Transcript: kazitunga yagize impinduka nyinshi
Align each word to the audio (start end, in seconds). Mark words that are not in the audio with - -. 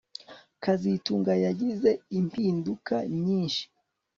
kazitunga 0.63 1.33
yagize 1.45 1.89
impinduka 2.19 2.95
nyinshi 3.23 3.63